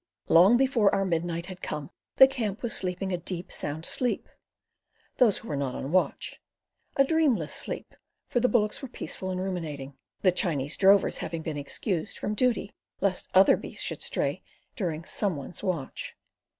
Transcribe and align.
Long 0.29 0.57
before 0.57 0.91
our 0.95 1.05
midnight 1.05 1.45
had 1.45 1.61
come, 1.61 1.91
the 2.15 2.27
camp 2.27 2.63
was 2.63 2.75
sleeping 2.75 3.13
a 3.13 3.17
deep, 3.17 3.51
sound 3.51 3.85
sleep—those 3.85 5.37
who 5.37 5.47
were 5.47 5.55
not 5.55 5.75
on 5.75 5.91
watch—a 5.91 7.03
dreamless 7.03 7.53
sleep, 7.53 7.93
for 8.27 8.39
the 8.39 8.49
bullocks 8.49 8.81
were 8.81 8.87
peaceful 8.87 9.29
and 9.29 9.39
ruminating, 9.39 9.95
the 10.23 10.31
Chinese 10.31 10.75
drovers 10.75 11.17
having 11.17 11.43
been 11.43 11.55
"excused" 11.55 12.17
from 12.17 12.33
duty 12.33 12.73
lest 12.99 13.29
other 13.35 13.55
beasts 13.55 13.83
should 13.83 14.01
stray 14.01 14.41
during 14.75 15.05
"some 15.05 15.35
one's" 15.35 15.61
watch. 15.61 16.15